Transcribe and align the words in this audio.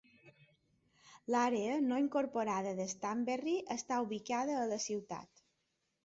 L'àrea 1.33 1.75
no 1.89 1.99
incorporada 2.03 2.71
de 2.79 2.87
Stanberry 2.93 3.53
està 3.75 3.99
ubicada 4.05 4.55
a 4.63 4.65
la 4.71 4.81
ciutat. 4.87 5.43